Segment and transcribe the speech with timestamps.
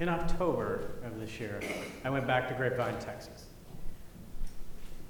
[0.00, 1.60] in October of this year,
[2.04, 3.46] I went back to Grapevine, Texas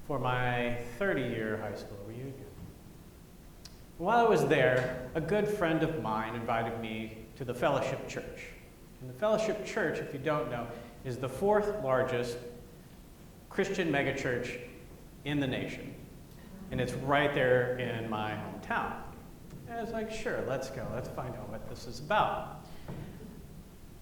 [0.06, 2.34] for my 30 year high school reunion.
[3.98, 8.46] While I was there, a good friend of mine invited me to the Fellowship Church.
[9.00, 10.66] And the Fellowship Church, if you don't know,
[11.04, 12.38] is the fourth largest
[13.50, 14.60] Christian megachurch
[15.24, 15.94] in the nation.
[16.70, 18.94] And it's right there in my hometown.
[19.68, 20.86] And I was like, sure, let's go.
[20.94, 22.64] Let's find out what this is about.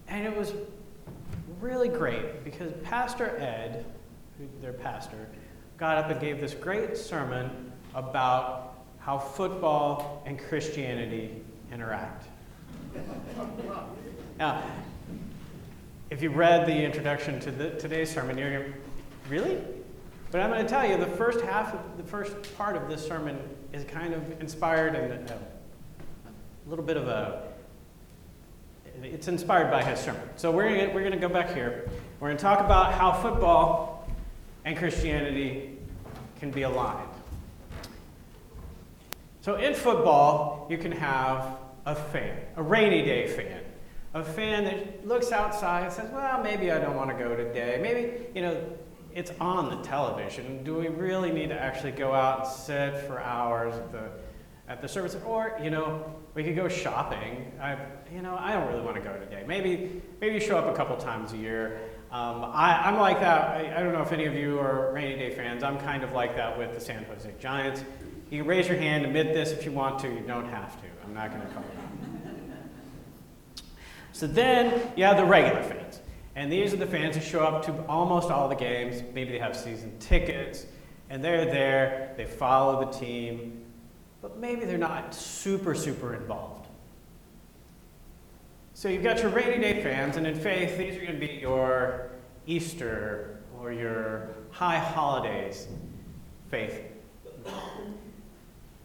[0.09, 0.52] And it was
[1.60, 3.84] really great because Pastor Ed,
[4.60, 5.28] their pastor,
[5.78, 11.42] got up and gave this great sermon about how football and Christianity
[11.73, 12.28] interact.
[14.38, 14.62] now,
[16.11, 18.75] if you read the introduction to the, today's sermon, you're going,
[19.28, 19.59] really?
[20.30, 23.06] But I'm going to tell you, the first half, of, the first part of this
[23.06, 23.38] sermon
[23.73, 27.42] is kind of inspired and a, a little bit of a,
[29.02, 30.23] it's inspired by his sermon.
[30.36, 31.89] So we're going we're to go back here.
[32.20, 34.08] We're going to talk about how football
[34.64, 35.78] and Christianity
[36.41, 37.08] can be aligned.
[39.41, 43.61] So in football, you can have a fan, a rainy day fan,
[44.12, 47.78] a fan that looks outside and says, well, maybe I don't want to go today.
[47.81, 48.60] Maybe, you know,
[49.14, 50.64] it's on the television.
[50.64, 54.10] Do we really need to actually go out and sit for hours at the,
[54.69, 55.16] at the service?
[55.25, 57.51] Or, you know, we could go shopping.
[57.61, 57.79] I,
[58.15, 59.42] you know, I don't really want to go today.
[59.48, 61.81] Maybe, maybe show up a couple times a year.
[62.12, 63.48] Um, I, am like that.
[63.48, 65.62] I, I, don't know if any of you are rainy day fans.
[65.62, 67.84] I'm kind of like that with the San Jose Giants.
[68.31, 70.09] You can raise your hand, admit this if you want to.
[70.09, 70.87] You don't have to.
[71.05, 73.62] I'm not going to call you.
[74.12, 76.00] So then you have the regular fans.
[76.34, 79.03] And these are the fans who show up to almost all the games.
[79.15, 80.67] Maybe they have season tickets,
[81.09, 82.12] and they're there.
[82.19, 83.66] They follow the team,
[84.27, 86.66] but maybe they're not super, super involved.
[88.74, 91.34] So you've got your rainy day fans, and in faith, these are going to be
[91.34, 92.10] your
[92.44, 95.69] Easter or your high holidays
[96.50, 96.82] faith.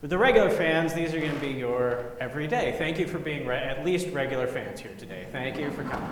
[0.02, 2.76] With the regular fans, these are going to be your everyday.
[2.78, 5.26] Thank you for being re- at least regular fans here today.
[5.32, 6.08] Thank you for coming.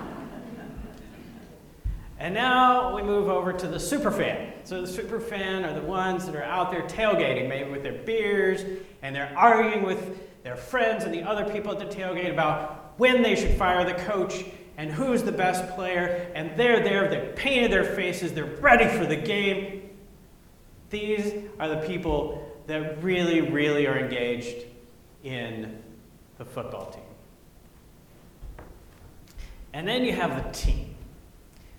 [2.18, 4.54] And now we move over to the super fan.
[4.64, 7.94] So the super fan are the ones that are out there tailgating, maybe with their
[7.94, 8.66] beers,
[9.02, 13.22] and they're arguing with their friends and the other people at the tailgate about when
[13.22, 14.44] they should fire the coach
[14.78, 16.30] and who's the best player.
[16.36, 19.90] And they're there, they've painted their faces, they're ready for the game.
[20.90, 24.66] These are the people that really, really are engaged
[25.24, 25.82] in
[26.38, 27.04] the football team.
[29.74, 30.96] And then you have the team.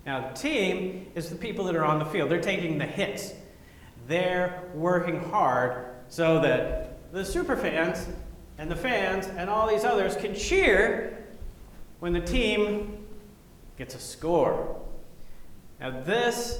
[0.05, 2.31] Now, the team is the people that are on the field.
[2.31, 3.33] They're taking the hits.
[4.07, 8.07] They're working hard so that the super fans
[8.57, 11.25] and the fans and all these others can cheer
[11.99, 13.05] when the team
[13.77, 14.79] gets a score.
[15.79, 16.59] Now, this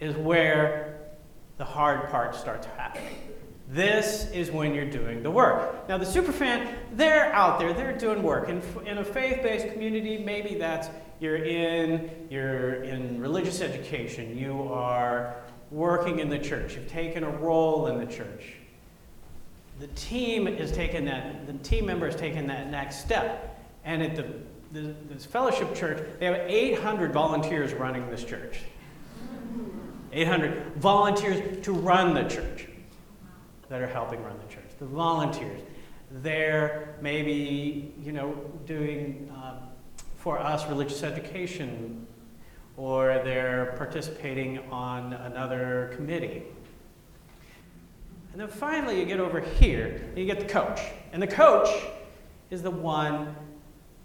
[0.00, 1.00] is where
[1.58, 3.18] the hard part starts happening.
[3.68, 5.88] This is when you're doing the work.
[5.88, 8.48] Now, the superfan, they're out there, they're doing work.
[8.48, 10.88] In, in a faith based community, maybe that's
[11.20, 15.36] you're in, you're in religious education, you are
[15.70, 18.54] working in the church, you've taken a role in the church.
[19.80, 23.60] The team is taking that, the team member is taking that next step.
[23.84, 24.26] And at the,
[24.72, 28.60] the this fellowship church, they have 800 volunteers running this church.
[30.12, 32.68] 800 volunteers to run the church
[33.68, 35.60] that are helping run the church, the volunteers.
[36.10, 38.34] They're maybe, you know,
[38.66, 39.68] doing um,
[40.14, 42.06] for us religious education,
[42.76, 46.44] or they're participating on another committee.
[48.34, 50.80] And then finally, you get over here, and you get the coach.
[51.12, 51.68] And the coach
[52.50, 53.32] is the one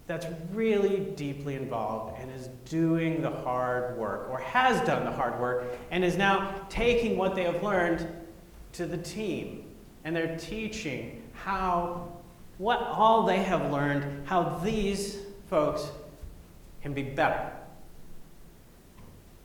[0.06, 5.40] that's really deeply involved and is doing the hard work, or has done the hard
[5.40, 8.08] work, and is now taking what they have learned
[8.74, 9.66] to the team.
[10.04, 12.12] And they're teaching how,
[12.60, 15.18] what all they have learned, how these
[15.48, 15.90] folks
[16.84, 17.52] can be better.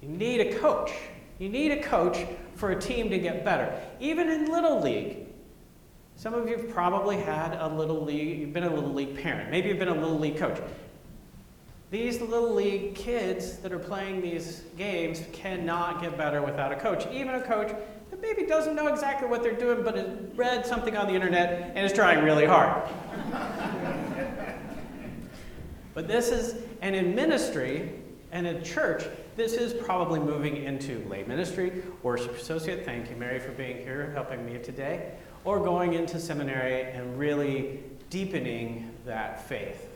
[0.02, 0.92] You need a coach.
[1.38, 2.26] You need a coach
[2.56, 3.80] for a team to get better.
[4.00, 5.26] Even in Little League.
[6.16, 9.50] Some of you have probably had a Little League, you've been a Little League parent.
[9.50, 10.60] Maybe you've been a Little League coach.
[11.90, 17.06] These Little League kids that are playing these games cannot get better without a coach.
[17.12, 17.68] Even a coach
[18.10, 21.72] that maybe doesn't know exactly what they're doing, but has read something on the internet
[21.74, 22.88] and is trying really hard.
[25.94, 27.92] but this is, and in ministry
[28.32, 29.04] and in church,
[29.36, 32.84] this is probably moving into lay ministry, worship associate.
[32.84, 35.12] Thank you, Mary, for being here, helping me today.
[35.44, 39.90] Or going into seminary and really deepening that faith.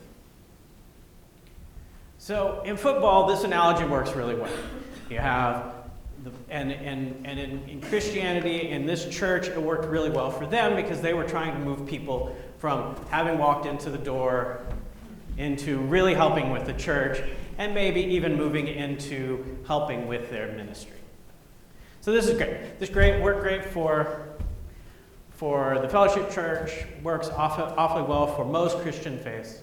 [2.19, 4.53] So in football, this analogy works really well.
[5.09, 5.73] You have,
[6.25, 10.45] the, and, and, and in, in Christianity, in this church, it worked really well for
[10.47, 14.61] them because they were trying to move people from having walked into the door
[15.39, 17.23] into really helping with the church
[17.57, 20.97] and maybe even moving into helping with their ministry.
[22.01, 22.79] So this is great.
[22.79, 24.29] This great work great for
[25.39, 29.61] for the fellowship church, works awfully, awfully well for most Christian faiths.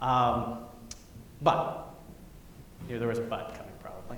[0.00, 0.58] Um,
[1.42, 1.92] but,
[2.86, 4.16] here there was a but coming probably.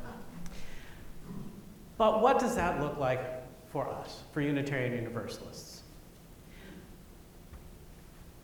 [1.97, 3.21] But what does that look like
[3.71, 5.83] for us, for Unitarian Universalists?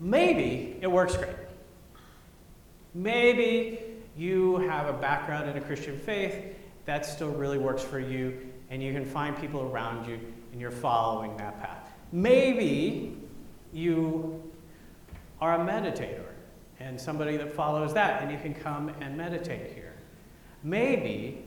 [0.01, 1.37] Maybe it works great.
[2.97, 3.79] Maybe
[4.17, 6.57] you have a background in a Christian faith
[6.87, 10.19] that still really works for you, and you can find people around you,
[10.51, 11.93] and you're following that path.
[12.11, 13.19] Maybe
[13.75, 14.43] you
[15.43, 16.25] are a meditator
[16.81, 19.93] and somebody that follows that, and you can come and meditate here.
[20.63, 21.45] Maybe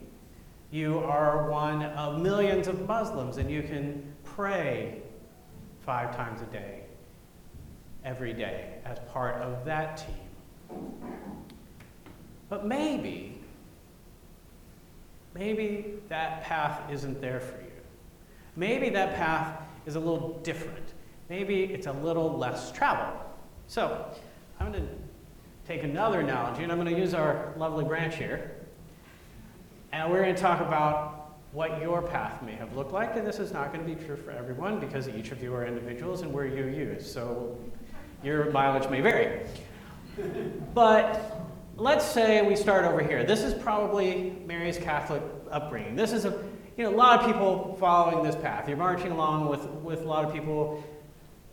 [0.70, 5.02] you are one of millions of Muslims and you can pray
[5.82, 6.84] five times a day,
[8.06, 10.29] every day, as part of that team.
[12.50, 13.40] But maybe,
[15.36, 17.68] maybe that path isn't there for you.
[18.56, 20.94] Maybe that path is a little different.
[21.30, 23.20] Maybe it's a little less traveled.
[23.68, 24.06] So
[24.60, 24.94] I'm going to
[25.68, 28.56] take another analogy, and I'm going to use our lovely branch here.
[29.92, 33.16] And we're going to talk about what your path may have looked like.
[33.16, 35.66] And this is not going to be true for everyone because each of you are
[35.66, 37.04] individuals and we're UUs.
[37.04, 37.58] So
[38.24, 39.46] your mileage may vary.
[40.74, 43.24] But let's say we start over here.
[43.24, 45.96] This is probably Mary's Catholic upbringing.
[45.96, 46.44] This is a
[46.80, 48.70] you know, a lot of people following this path.
[48.70, 50.82] You're marching along with, with a lot of people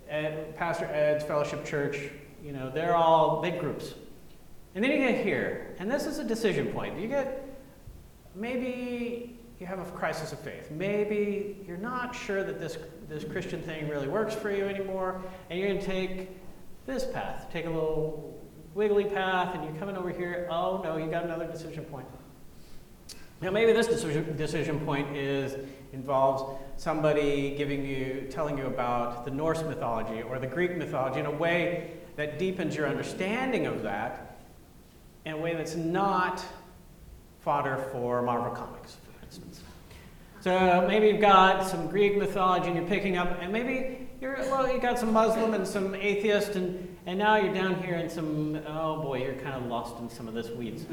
[0.08, 1.98] at Pastor Ed's Fellowship Church.
[2.44, 3.94] You know, they're all big groups.
[4.76, 6.96] And then you get here, and this is a decision point.
[6.96, 7.60] You get,
[8.36, 10.70] maybe you have a crisis of faith.
[10.70, 12.78] Maybe you're not sure that this,
[13.08, 15.20] this Christian thing really works for you anymore,
[15.50, 16.28] and you're going to take
[16.86, 18.40] this path, take a little
[18.76, 20.46] wiggly path, and you're coming over here.
[20.50, 22.06] Oh, no, you got another decision point.
[23.40, 25.56] Now, maybe this decision point is
[25.92, 31.26] involves somebody giving you, telling you about the Norse mythology or the Greek mythology in
[31.26, 34.38] a way that deepens your understanding of that
[35.24, 36.44] in a way that's not
[37.40, 39.62] fodder for Marvel Comics, for instance.
[40.46, 44.72] So maybe you've got some Greek mythology and you're picking up, and maybe you're, well,
[44.72, 48.54] you got some Muslim and some atheist, and, and now you're down here in some,
[48.64, 50.84] oh boy, you're kind of lost in some of this weeds.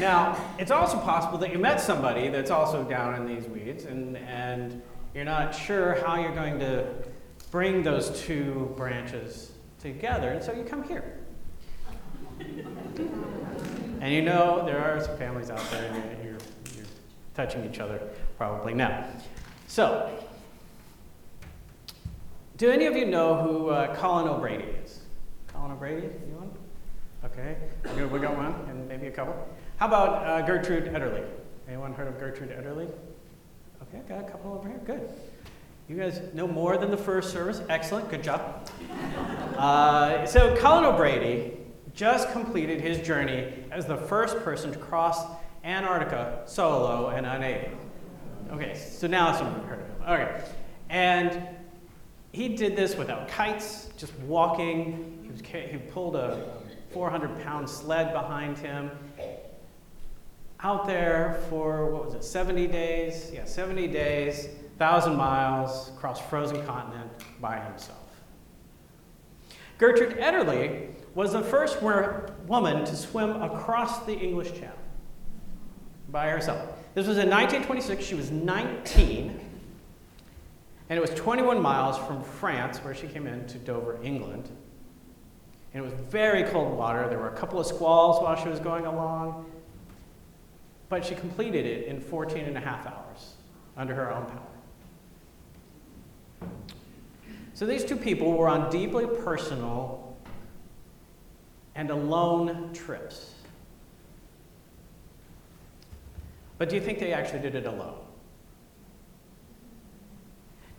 [0.00, 4.16] Now, it's also possible that you met somebody that's also down in these weeds, and,
[4.16, 4.80] and
[5.14, 6.86] you're not sure how you're going to
[7.50, 11.18] bring those two branches together, and so you come here.
[14.00, 16.38] and you know there are some families out there, and you're, you're,
[16.74, 16.86] you're
[17.38, 18.00] touching each other
[18.36, 19.06] probably now.
[19.68, 20.10] So,
[22.56, 25.02] do any of you know who uh, Colin O'Brady is?
[25.46, 26.08] Colin O'Brady?
[26.26, 26.50] Anyone?
[27.24, 27.56] Okay,
[27.94, 29.36] we got one, and maybe a couple.
[29.76, 31.24] How about uh, Gertrude Ederle?
[31.68, 32.90] Anyone heard of Gertrude Ederle?
[33.82, 34.80] Okay, got a couple over here.
[34.84, 35.08] Good.
[35.88, 37.62] You guys know more than the first service.
[37.68, 38.10] Excellent.
[38.10, 38.68] Good job.
[39.58, 41.56] Uh, so, Colin O'Brady
[41.92, 45.18] just completed his journey as the first person to cross
[45.68, 47.76] Antarctica solo and unaided.
[48.50, 50.02] Okay, so now some of you heard of him.
[50.08, 50.44] Okay.
[50.88, 51.42] And
[52.32, 55.18] he did this without kites, just walking.
[55.22, 56.48] He, was, he pulled a
[56.90, 58.90] 400 pound sled behind him
[60.60, 63.30] out there for, what was it, 70 days?
[63.32, 64.46] Yeah, 70 days,
[64.78, 67.10] 1,000 miles across frozen continent
[67.40, 67.98] by himself.
[69.76, 74.77] Gertrude Ederle was the first woman to swim across the English Channel
[76.10, 76.60] by herself.
[76.94, 78.04] This was in 1926.
[78.04, 79.40] She was 19.
[80.90, 84.48] And it was 21 miles from France, where she came in, to Dover, England.
[85.74, 87.08] And it was very cold water.
[87.08, 89.50] There were a couple of squalls while she was going along.
[90.88, 93.34] But she completed it in 14 and a half hours
[93.76, 94.42] under her own power.
[97.52, 100.16] So these two people were on deeply personal
[101.74, 103.34] and alone trips.
[106.58, 108.00] But do you think they actually did it alone?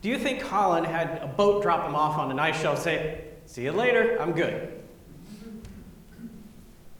[0.02, 3.24] Do you think Colin had a boat drop him off on an ice shelf say,
[3.46, 4.80] See you later, I'm good?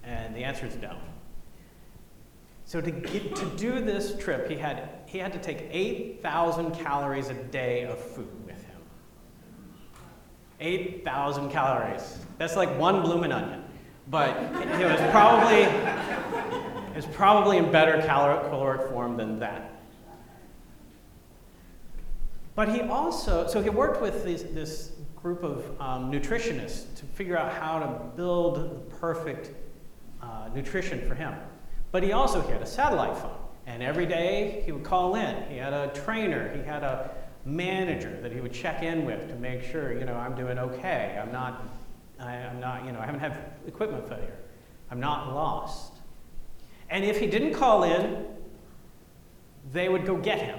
[0.02, 0.96] And the answer is no.
[2.64, 7.28] So to, get, to do this trip, he had, he had to take 8,000 calories
[7.28, 8.80] a day of food with him.
[10.60, 12.18] 8,000 calories.
[12.38, 13.64] That's like one bloomin' onion.
[14.08, 15.64] but it was probably
[16.96, 19.80] was probably in better caloric form than that.
[22.54, 27.36] But he also, so he worked with this, this group of um, nutritionists to figure
[27.36, 29.50] out how to build the perfect
[30.22, 31.34] uh, nutrition for him.
[31.92, 35.50] But he also he had a satellite phone, and every day he would call in.
[35.50, 37.10] He had a trainer, he had a
[37.44, 41.18] manager that he would check in with to make sure, you know, I'm doing okay.
[41.20, 41.66] I'm not,
[42.18, 44.36] I, am not, you know, I haven't had equipment failure.
[44.90, 45.94] I'm not lost.
[46.90, 48.26] And if he didn't call in,
[49.72, 50.58] they would go get him.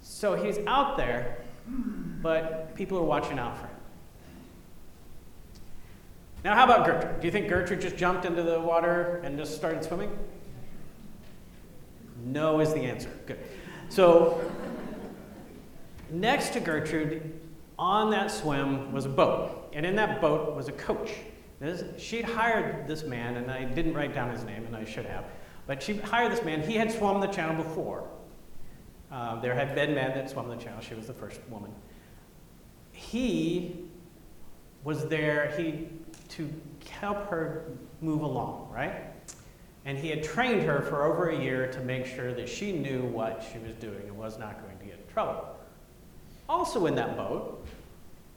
[0.00, 1.38] So he's out there,
[2.20, 3.76] but people are watching out for him.
[6.44, 7.20] Now, how about Gertrude?
[7.20, 10.10] Do you think Gertrude just jumped into the water and just started swimming?
[12.24, 13.10] No is the answer.
[13.26, 13.38] Good.
[13.88, 14.40] So,
[16.10, 17.38] next to Gertrude,
[17.78, 21.12] on that swim was a boat, and in that boat was a coach.
[21.62, 25.06] This, she'd hired this man, and I didn't write down his name, and I should
[25.06, 25.26] have,
[25.68, 26.60] but she hired this man.
[26.60, 28.08] He had swum the channel before.
[29.12, 30.80] Uh, there had been men that swum the channel.
[30.80, 31.70] She was the first woman.
[32.90, 33.84] He
[34.82, 35.86] was there he,
[36.30, 36.52] to
[36.90, 37.66] help her
[38.00, 39.12] move along, right?
[39.84, 43.02] And he had trained her for over a year to make sure that she knew
[43.02, 45.46] what she was doing and was not going to get in trouble.
[46.48, 47.64] Also in that boat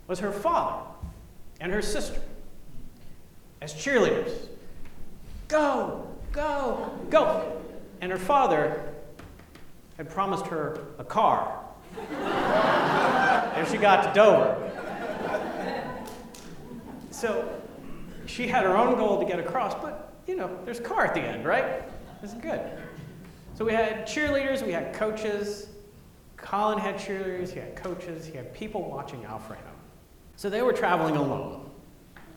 [0.05, 0.87] was her father
[1.59, 2.21] and her sister
[3.61, 4.47] as cheerleaders.
[5.47, 7.61] Go, go, go.
[8.01, 8.93] And her father
[9.97, 11.61] had promised her a car
[13.55, 14.61] and she got to Dover.
[17.11, 17.61] So
[18.25, 21.13] she had her own goal to get across, but you know, there's a car at
[21.13, 21.83] the end, right?
[22.21, 22.61] This is good.
[23.53, 25.69] So we had cheerleaders, we had coaches.
[26.35, 29.31] Colin had cheerleaders, he had coaches, he had people watching him.
[30.35, 31.64] So they were traveling alone,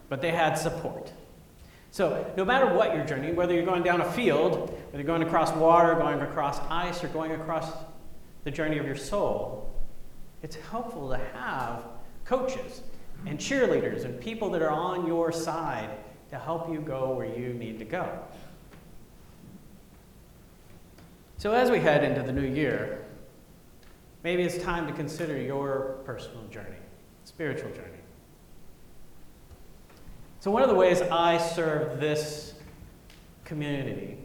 [0.08, 1.12] but they had support.
[1.90, 5.22] So, no matter what your journey, whether you're going down a field, whether you're going
[5.22, 7.72] across water, going across ice, or going across
[8.44, 9.72] the journey of your soul,
[10.42, 11.84] it's helpful to have
[12.24, 12.82] coaches
[13.26, 15.90] and cheerleaders and people that are on your side
[16.30, 18.18] to help you go where you need to go.
[21.38, 23.04] So, as we head into the new year,
[24.22, 26.76] maybe it's time to consider your personal journey,
[27.24, 27.97] spiritual journey.
[30.40, 32.54] So, one of the ways I serve this
[33.44, 34.18] community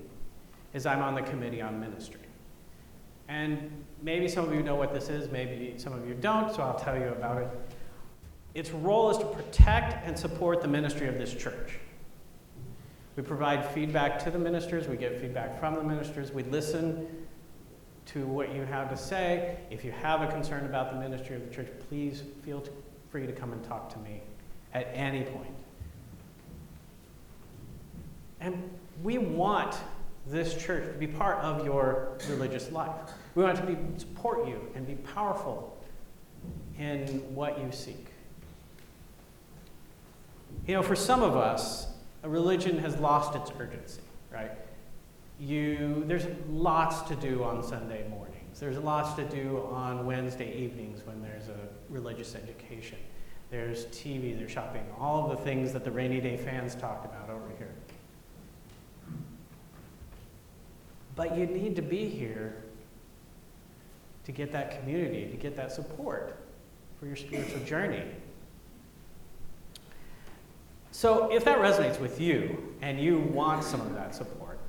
[0.74, 2.20] is I'm on the committee on ministry.
[3.28, 3.72] And
[4.04, 6.78] maybe some of you know what this is, maybe some of you don't, so I'll
[6.78, 7.48] tell you about it.
[8.54, 11.80] Its role is to protect and support the ministry of this church.
[13.16, 17.08] We provide feedback to the ministers, we get feedback from the ministers, we listen
[18.08, 19.58] to what you have to say.
[19.72, 22.64] If you have a concern about the ministry of the church, please feel
[23.10, 24.22] free to come and talk to me
[24.74, 25.54] at any point.
[28.44, 28.70] And
[29.02, 29.78] we want
[30.28, 32.92] this church to be part of your religious life.
[33.36, 35.78] We want to be, support you and be powerful
[36.78, 38.08] in what you seek.
[40.68, 41.88] You know, for some of us,
[42.24, 44.52] a religion has lost its urgency, right?
[45.40, 48.60] You, there's lots to do on Sunday mornings.
[48.60, 51.58] There's lots to do on Wednesday evenings when there's a
[51.90, 52.98] religious education.
[53.50, 57.30] There's TV, there's shopping, all of the things that the rainy day fans talk about
[57.30, 57.74] over here.
[61.16, 62.56] But you need to be here
[64.26, 66.38] to get that community, to get that support
[67.00, 68.04] for your spiritual journey.
[70.92, 74.60] So, if that resonates with you and you want some of that support,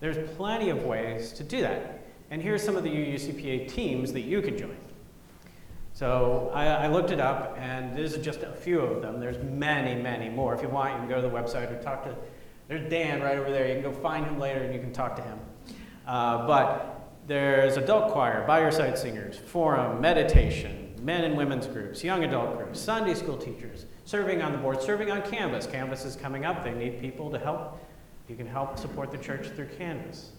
[0.00, 2.04] there's plenty of ways to do that.
[2.30, 4.76] And here's some of the UUCPA teams that you can join.
[5.94, 9.20] So I, I, looked it up, and this is just a few of them.
[9.20, 10.52] There's many, many more.
[10.52, 12.16] If you want, you can go to the website or talk to.
[12.66, 13.68] There's Dan right over there.
[13.68, 15.38] You can go find him later, and you can talk to him.
[16.06, 22.04] Uh, but there's adult choir, by your side singers, forum, meditation, men and women's groups,
[22.04, 25.66] young adult groups, Sunday school teachers, serving on the board, serving on Canvass.
[25.66, 26.64] Canvass is coming up.
[26.64, 27.78] They need people to help.
[28.28, 30.32] You can help support the church through Canvass.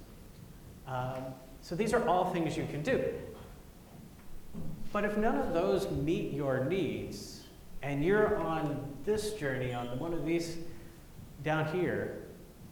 [0.87, 1.23] Um,
[1.61, 3.03] so these are all things you can do.
[4.91, 7.43] But if none of those meet your needs,
[7.81, 10.57] and you're on this journey, on one of these
[11.43, 12.23] down here,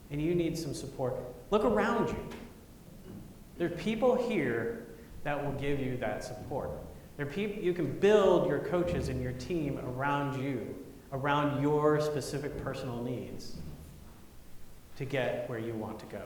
[0.09, 1.15] and you need some support,
[1.51, 2.29] look around you.
[3.57, 4.85] There are people here
[5.23, 6.71] that will give you that support.
[7.17, 10.75] There are people you can build your coaches and your team around you,
[11.11, 13.57] around your specific personal needs
[14.97, 16.21] to get where you want to go.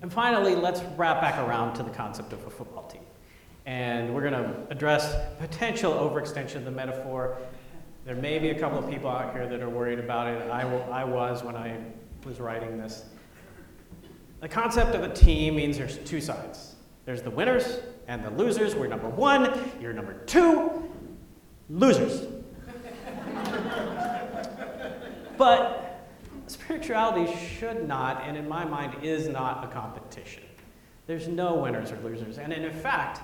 [0.00, 3.02] And finally, let's wrap back around to the concept of a football team.
[3.66, 7.36] And we're going to address potential overextension of the metaphor.
[8.06, 10.50] There may be a couple of people out here that are worried about it.
[10.50, 11.76] I was when I
[12.24, 13.04] was writing this.
[14.40, 18.74] The concept of a team means there's two sides there's the winners and the losers.
[18.74, 20.90] We're number one, you're number two.
[21.70, 22.26] Losers.
[25.38, 26.06] but
[26.46, 30.42] spirituality should not, and in my mind, is not a competition.
[31.06, 32.36] There's no winners or losers.
[32.36, 33.22] And in fact,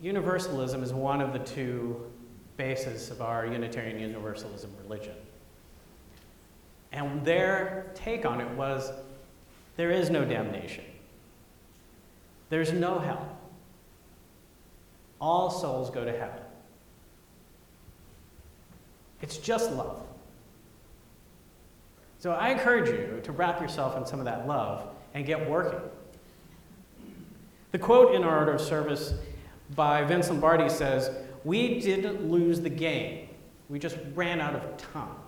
[0.00, 2.08] universalism is one of the two
[2.56, 5.16] bases of our Unitarian Universalism religion.
[6.92, 8.92] And their take on it was
[9.76, 10.84] there is no damnation,
[12.50, 13.38] there's no hell.
[15.20, 16.40] All souls go to heaven.
[19.20, 20.02] It's just love.
[22.18, 25.80] So I encourage you to wrap yourself in some of that love and get working.
[27.70, 29.14] The quote in our order of service
[29.74, 31.10] by Vince Lombardi says,
[31.44, 33.28] We didn't lose the game,
[33.68, 35.21] we just ran out of time.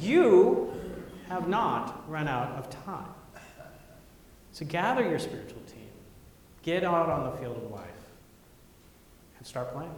[0.00, 0.72] You
[1.28, 3.14] have not run out of time.
[4.52, 5.88] So gather your spiritual team,
[6.62, 7.84] get out on the field of life,
[9.38, 9.94] and start playing.